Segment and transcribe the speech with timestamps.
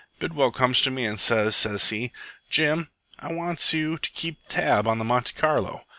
[0.17, 2.11] Bidwell comes to me an' sez, sez he,
[2.49, 5.85] 'Jim, I wants you to keep tab on the Monte Carlo.